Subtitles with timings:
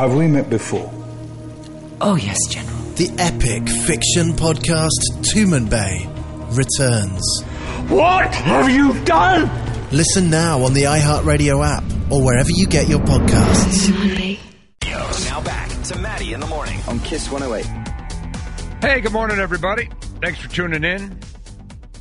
[0.00, 0.90] Have we met before?
[2.00, 2.74] Oh, yes, General.
[2.94, 4.88] The epic fiction podcast
[5.20, 6.06] Tumanbay
[6.56, 7.42] returns.
[7.90, 9.50] What have you done?
[9.92, 13.90] Listen now on the iHeartRadio app or wherever you get your podcasts.
[15.28, 16.80] Now back to Matty in the morning.
[16.88, 17.66] on Kiss 108.
[18.80, 19.90] Hey, good morning, everybody.
[20.22, 21.18] Thanks for tuning in.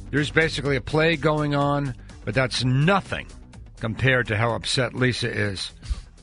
[0.09, 3.27] There's basically a play going on, but that's nothing
[3.81, 5.73] compared to how upset Lisa is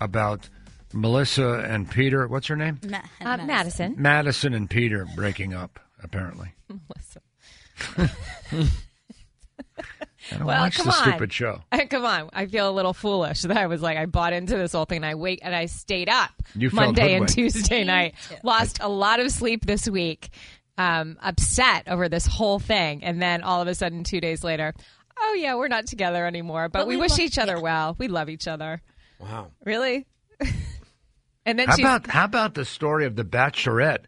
[0.01, 0.49] about
[0.93, 2.27] Melissa and Peter.
[2.29, 2.81] What's her name?
[2.89, 3.95] Ma- Uh, Madison.
[3.99, 6.53] Madison and Peter breaking up, apparently.
[6.69, 7.21] Melissa.
[10.33, 11.03] I don't Well, watch come the on.
[11.03, 11.63] stupid show.
[11.91, 14.73] Come on, I feel a little foolish that I was like I bought into this
[14.73, 14.97] whole thing.
[14.97, 17.29] And I wait and I stayed up You Monday and.
[17.29, 18.15] Tuesday night.
[18.43, 20.31] Lost a lot of sleep this week.
[20.79, 24.75] Um, upset over this whole thing, and then all of a sudden, two days later,
[25.19, 26.69] oh yeah, we're not together anymore.
[26.69, 27.63] But, But we, we wish lo- each other yeah.
[27.63, 27.95] well.
[27.99, 28.83] We love each other.
[29.19, 29.53] Wow.
[29.65, 30.05] Really?
[31.47, 34.01] And then How about how about the story of the Bachelorette,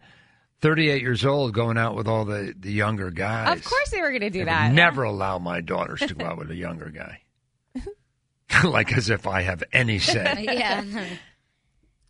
[0.61, 3.59] 38 years old, going out with all the, the younger guys?
[3.59, 4.69] of course they were going to do I that.
[4.69, 7.21] would never allow my daughters to go out with a younger guy.
[8.65, 10.45] like as if I have any say.
[10.47, 10.85] yeah.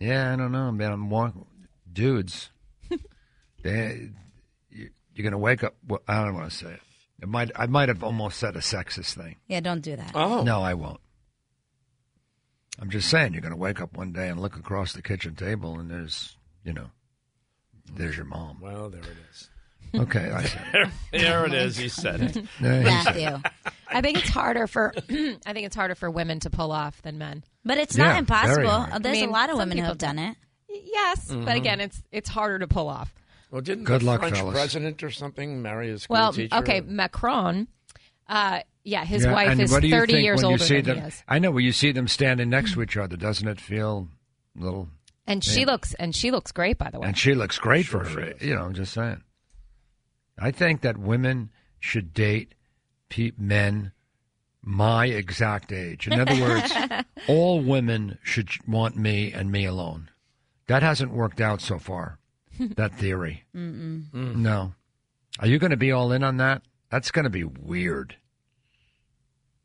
[0.00, 0.92] Yeah, I don't know, man.
[0.92, 1.32] I'm more
[1.92, 2.50] dudes.
[3.62, 4.10] they,
[4.70, 5.74] you, you're gonna wake up.
[5.86, 6.80] Well, I don't want to say it.
[7.20, 7.50] It might.
[7.56, 9.36] I might have almost said a sexist thing.
[9.48, 10.12] Yeah, don't do that.
[10.14, 10.42] Oh.
[10.44, 11.00] No, I won't.
[12.80, 15.78] I'm just saying you're gonna wake up one day and look across the kitchen table
[15.78, 16.86] and there's, you know,
[17.94, 18.58] there's your mom.
[18.60, 19.50] Well, there it is.
[19.94, 20.88] Okay, I said it.
[21.12, 21.76] There it is.
[21.76, 22.36] He said it.
[22.60, 23.22] Yeah, he said it.
[23.30, 23.50] Matthew.
[23.88, 27.18] I think it's harder for I think it's harder for women to pull off than
[27.18, 27.42] men.
[27.64, 28.68] But it's Yeah, not very impossible.
[28.70, 29.02] hard.
[29.02, 30.36] There's I mean, a lot of some women who people have done it.
[30.70, 33.12] Yes, but again, it's it's harder to pull off.
[33.50, 34.52] Well, didn't Good the luck, French fellas.
[34.52, 36.54] president or something marry a school Well, teacher?
[36.56, 37.66] okay, Macron.
[38.28, 40.50] Uh, yeah, his Yeah, wife and is what do you 30 think years when you
[40.52, 41.02] older see than them?
[41.04, 43.60] he is, I know Well, you see them standing next to each other, doesn't it
[43.60, 44.08] feel
[44.58, 44.88] a little?
[45.26, 47.06] and she looks and she looks great, by the way.
[47.08, 48.20] And she looks great for her.
[48.20, 48.42] is.
[48.42, 49.22] You know, I'm just saying.
[50.38, 51.50] I think that women
[51.80, 52.54] should date
[53.10, 53.92] pe- men
[54.62, 56.06] my exact age.
[56.08, 56.72] In other words,
[57.28, 60.08] all women should want me and me alone.
[60.66, 62.18] That hasn't worked out so far.
[62.58, 63.44] That theory.
[63.56, 64.12] Mm-mm.
[64.36, 64.74] No.
[65.40, 66.62] Are you going to be all in on that?
[66.90, 68.16] That's going to be weird.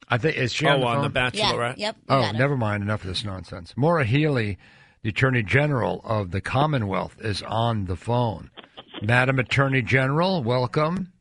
[0.10, 1.32] I think is she on oh, the on phone?
[1.32, 1.74] the Yeah.
[1.78, 1.96] Yep.
[1.98, 2.84] you Oh, never mind.
[2.84, 3.74] Enough of this nonsense.
[3.76, 4.58] Maura Healey,
[5.02, 8.50] the Attorney General of the Commonwealth, is on the phone.
[9.02, 11.12] Madam Attorney General, welcome.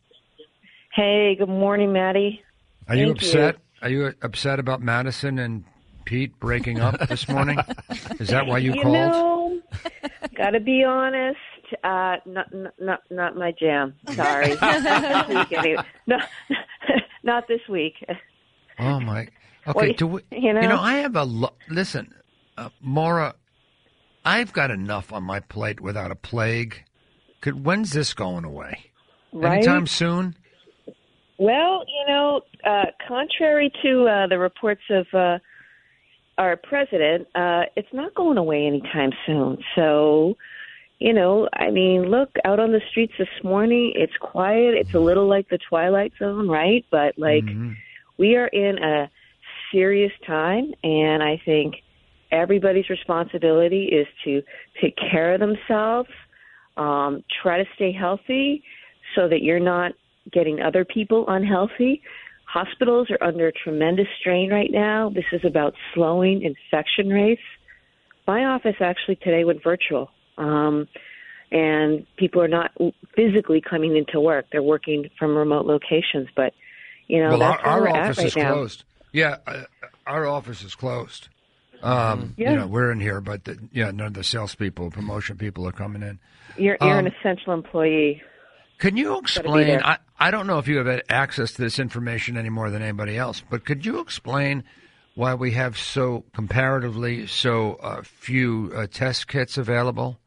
[0.94, 2.42] Hey, good morning, Matty.
[2.88, 3.28] Are you Thank you.
[3.28, 3.56] upset?
[3.80, 5.64] Are you upset about Madison and
[6.04, 7.58] Pete breaking up this morning?
[8.20, 8.94] Is that why you, You called?
[8.94, 9.60] know,
[10.36, 11.38] gotta be honest.
[11.82, 13.94] Uh, not, not, not, not my jam.
[14.10, 14.54] Sorry.
[14.60, 15.82] not this week, anyway.
[16.06, 16.18] No,
[17.22, 17.94] not this week.
[18.82, 19.28] Oh my.
[19.64, 19.92] Okay.
[19.92, 20.76] do do we, you know?
[20.76, 22.12] I have a lo- listen,
[22.58, 23.36] uh, Maura.
[24.24, 26.82] I've got enough on my plate without a plague.
[27.40, 28.86] Could when's this going away?
[29.32, 29.58] Right?
[29.58, 30.34] Anytime soon?
[31.38, 35.38] Well, you know, uh, contrary to uh, the reports of uh,
[36.38, 39.58] our president, uh, it's not going away anytime soon.
[39.76, 40.36] So,
[40.98, 43.92] you know, I mean, look out on the streets this morning.
[43.94, 44.74] It's quiet.
[44.74, 46.84] It's a little like the Twilight Zone, right?
[46.90, 47.76] But like, Mhm.
[48.18, 49.10] We are in a
[49.70, 51.76] serious time, and I think
[52.30, 54.42] everybody's responsibility is to
[54.80, 56.08] take care of themselves,
[56.76, 58.62] um, try to stay healthy,
[59.14, 59.92] so that you're not
[60.32, 62.02] getting other people unhealthy.
[62.44, 65.10] Hospitals are under tremendous strain right now.
[65.10, 67.42] This is about slowing infection rates.
[68.26, 70.86] My office actually today went virtual, um,
[71.50, 72.70] and people are not
[73.16, 74.46] physically coming into work.
[74.52, 76.52] They're working from remote locations, but
[77.08, 78.52] you know well, that's our, our office right is now.
[78.52, 78.84] closed.
[79.12, 79.64] Yeah, uh,
[80.06, 81.28] our office is closed.
[81.82, 82.52] Um, Yeah.
[82.52, 85.72] You know, we're in here, but the, yeah, none of the salespeople, promotion people are
[85.72, 86.18] coming in.
[86.56, 88.22] You're you're Um, an essential employee.
[88.78, 89.80] Can you explain?
[89.82, 93.16] I, I don't know if you have access to this information any more than anybody
[93.16, 94.64] else, but could you explain
[95.14, 100.18] why we have so comparatively so uh, few uh, test kits available?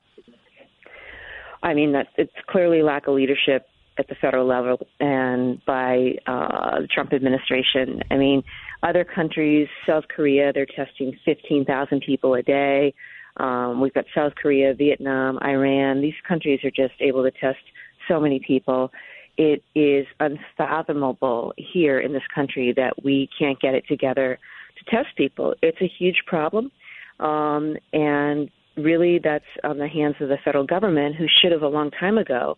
[1.64, 3.68] I mean, that it's clearly lack of leadership
[3.98, 8.02] at the federal level and by uh, the Trump administration.
[8.12, 8.44] I mean,
[8.84, 12.94] other countries, South Korea, they're testing 15,000 people a day.
[13.38, 16.02] Um, we've got South Korea, Vietnam, Iran.
[16.02, 17.60] These countries are just able to test
[18.08, 18.92] so many people.
[19.38, 24.40] It is unfathomable here in this country that we can't get it together
[24.78, 25.56] to test people.
[25.62, 26.72] It's a huge problem.
[27.20, 31.68] Um, and really, that's on the hands of the federal government, who should have a
[31.68, 32.58] long time ago,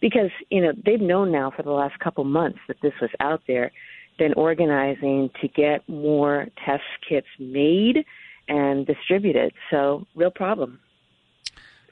[0.00, 3.42] because you know they've known now for the last couple months that this was out
[3.46, 3.72] there,
[4.18, 8.04] been organizing to get more test kits made
[8.48, 9.52] and distributed.
[9.70, 10.80] So, real problem.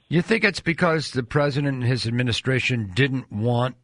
[0.09, 3.77] You think it's because the president and his administration didn't want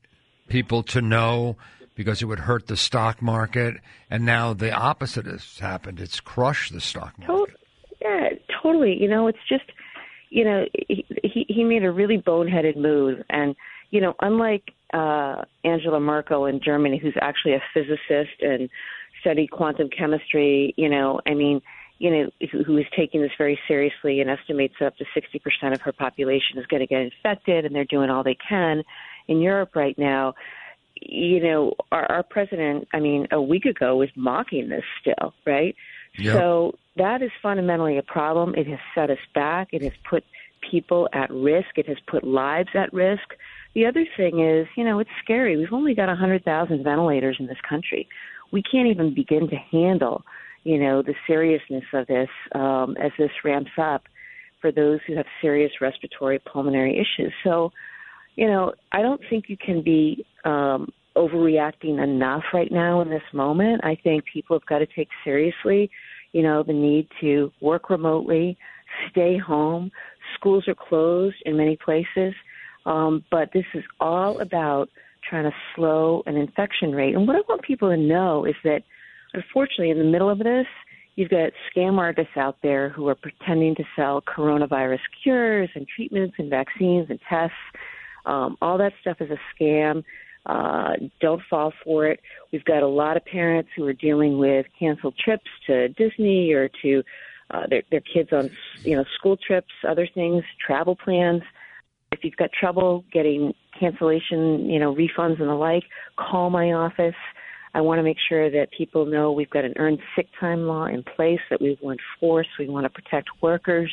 [0.48, 1.56] people to know
[1.94, 3.76] because it would hurt the stock market,
[4.10, 6.00] and now the opposite has happened.
[6.00, 7.56] It's crushed the stock market.
[8.00, 8.30] Yeah,
[8.62, 8.96] totally.
[9.00, 9.64] You know, it's just,
[10.30, 13.54] you know, he he, he made a really boneheaded move, and
[13.90, 18.68] you know, unlike uh, Angela Merkel in Germany, who's actually a physicist and
[19.20, 21.60] studied quantum chemistry, you know, I mean,
[21.98, 25.80] you know, who, who is taking this very seriously and estimates up to 60% of
[25.82, 28.82] her population is going to get infected, and they're doing all they can.
[29.28, 30.34] In Europe right now,
[31.00, 35.76] you know, our, our president, I mean, a week ago was mocking this still, right?
[36.18, 36.34] Yep.
[36.34, 38.54] So that is fundamentally a problem.
[38.54, 39.68] It has set us back.
[39.72, 40.24] It has put
[40.68, 41.76] people at risk.
[41.76, 43.34] It has put lives at risk.
[43.74, 45.56] The other thing is, you know, it's scary.
[45.56, 48.08] We've only got 100,000 ventilators in this country.
[48.52, 50.24] We can't even begin to handle,
[50.64, 54.02] you know, the seriousness of this um, as this ramps up
[54.60, 57.32] for those who have serious respiratory pulmonary issues.
[57.44, 57.72] So,
[58.36, 63.22] you know, I don't think you can be um, overreacting enough right now in this
[63.32, 63.82] moment.
[63.84, 65.90] I think people have got to take seriously,
[66.32, 68.56] you know, the need to work remotely,
[69.10, 69.90] stay home.
[70.40, 72.32] Schools are closed in many places,
[72.86, 74.88] um, but this is all about
[75.28, 77.14] trying to slow an infection rate.
[77.14, 78.82] And what I want people to know is that,
[79.34, 80.66] unfortunately, in the middle of this,
[81.16, 86.36] you've got scam artists out there who are pretending to sell coronavirus cures and treatments
[86.38, 87.54] and vaccines and tests.
[88.24, 90.02] Um, all that stuff is a scam.
[90.46, 92.20] Uh, don't fall for it.
[92.50, 96.70] We've got a lot of parents who are dealing with canceled trips to Disney or
[96.80, 97.02] to
[97.50, 98.50] uh, their, their kids on,
[98.82, 101.42] you know, school trips, other things, travel plans.
[102.12, 105.84] If you've got trouble getting cancellation, you know, refunds and the like,
[106.16, 107.14] call my office.
[107.72, 110.86] I want to make sure that people know we've got an earned sick time law
[110.86, 112.48] in place that we will enforce.
[112.58, 113.92] We want to protect workers.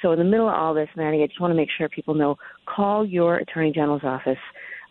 [0.00, 2.14] So in the middle of all this, Matty, I just want to make sure people
[2.14, 2.36] know
[2.66, 4.38] call your attorney general's office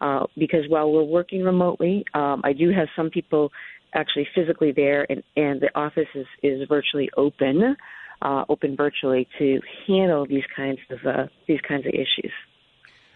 [0.01, 3.51] uh, because while we're working remotely, um, I do have some people
[3.93, 7.75] actually physically there, and, and the office is, is virtually open,
[8.21, 12.31] uh, open virtually to handle these kinds of uh, these kinds of issues.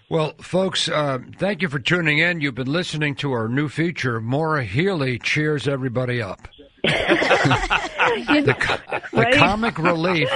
[0.08, 2.40] Well, folks, uh, thank you for tuning in.
[2.40, 4.22] You've been listening to our new feature.
[4.22, 6.48] Maura Healey cheers everybody up.
[6.84, 10.30] the, co- the comic relief,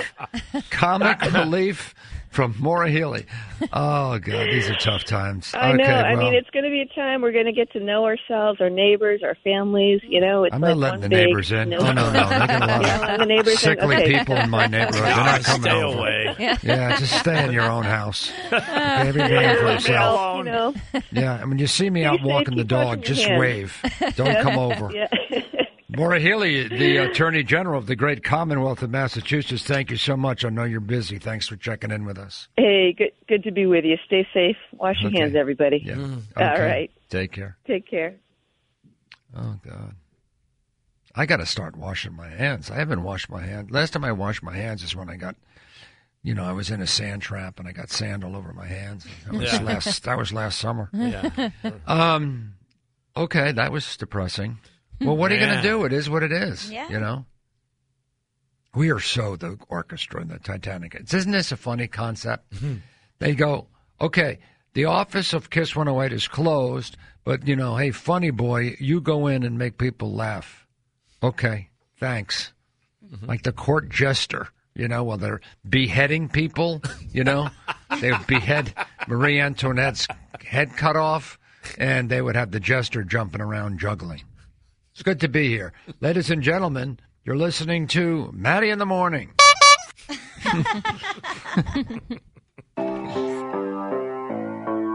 [0.72, 1.94] comic relief
[2.30, 3.26] from Maura Healey.
[3.74, 5.52] Oh God, these are tough times.
[5.54, 5.84] I okay, know.
[5.84, 8.06] I well, mean, it's going to be a time we're going to get to know
[8.06, 10.00] ourselves, our neighbors, our families.
[10.04, 11.70] You know, it's I'm like not letting the neighbors in.
[11.70, 13.58] No, Oh no, no, they got a lot Yeah, of the neighbors in.
[13.60, 14.18] sickly Okay.
[14.20, 15.04] people in my neighborhood.
[15.04, 16.00] They're not coming Stay over.
[16.00, 16.36] away.
[16.64, 18.32] Yeah, just stay in your own house.
[18.52, 20.38] Everybody for Well, himself.
[20.38, 20.74] you know,
[21.12, 23.40] Yeah, and when you see me out walking the dog, just hands.
[23.40, 23.76] wave.
[24.16, 24.92] Don't come over.
[24.94, 25.08] yeah.
[26.00, 30.46] Maura Healey, the Attorney General of the great Commonwealth of Massachusetts, thank you so much.
[30.46, 31.20] I know you're busy.
[31.20, 32.48] Thanks for checking in with us.
[32.56, 33.98] hey, good, good to be with you.
[34.06, 34.56] Stay safe.
[34.72, 35.20] Wash your Okay.
[35.20, 35.82] hands, everybody.
[35.84, 35.96] Yeah.
[36.38, 36.62] All Okay.
[36.66, 36.92] right.
[37.10, 37.58] Take care.
[37.68, 38.16] Take care.
[39.36, 39.96] Oh, God.
[41.16, 42.72] I got to start washing my hands.
[42.72, 43.70] I haven't washed my hands.
[43.70, 45.36] Last time I washed my hands is when I got,
[46.24, 48.68] you know, I was in a sand trap and I got sand all over my
[48.68, 49.06] hands.
[49.26, 49.62] That was, Yeah.
[49.64, 50.90] last, that was last summer.
[50.94, 51.50] Yeah.
[51.86, 52.54] Um,
[53.18, 54.60] okay, that was depressing.
[55.02, 55.86] Well, what are you going to do?
[55.86, 56.70] It is what it is.
[56.72, 56.90] Yeah.
[56.90, 57.26] You know?
[58.76, 60.94] We are so the orchestra in the Titanic.
[60.96, 62.52] It's- Isn't this a funny concept?
[62.52, 62.76] Mm-hmm.
[63.20, 63.68] They go,
[64.00, 64.40] okay,
[64.74, 69.28] the office of Kiss 108 is closed, but, you know, hey, funny boy, you go
[69.28, 70.68] in and make people laugh.
[71.24, 71.70] Okay,
[72.00, 72.54] thanks.
[73.12, 73.26] Mm-hmm.
[73.26, 76.82] Like the court jester, you know, while they're beheading people,
[77.12, 77.50] you know,
[78.02, 78.74] they would behead
[79.08, 80.08] Marie Antoinette's
[80.46, 81.40] head cut off,
[81.78, 84.22] and they would have the jester jumping around juggling.
[85.00, 85.72] It's good to be here.
[86.02, 89.32] Ladies and gentlemen, you're listening to Matty in the Morning.